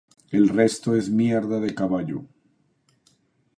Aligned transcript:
El 0.31 0.47
resto 0.49 0.95
es 0.95 1.11
mierda 1.11 1.59
de 1.59 1.75
caballo. 1.75 2.25